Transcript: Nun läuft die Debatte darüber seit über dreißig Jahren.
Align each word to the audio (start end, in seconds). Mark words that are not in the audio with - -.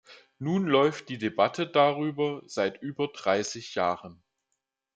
Nun 0.39 0.65
läuft 0.65 1.09
die 1.09 1.19
Debatte 1.19 1.67
darüber 1.67 2.41
seit 2.47 2.81
über 2.81 3.09
dreißig 3.09 3.75
Jahren. 3.75 4.23